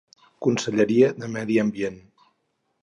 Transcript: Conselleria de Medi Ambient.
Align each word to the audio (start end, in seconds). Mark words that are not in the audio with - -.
Conselleria 0.45 1.11
de 1.21 1.31
Medi 1.37 1.61
Ambient. 1.67 2.05